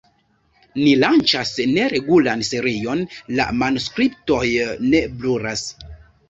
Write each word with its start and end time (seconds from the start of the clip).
Ni 0.77 0.93
lanĉas 1.01 1.51
neregulan 1.73 2.41
serion 2.47 3.05
La 3.41 3.47
manuskriptoj 3.61 4.41
ne 4.87 5.05
brulas. 5.21 5.69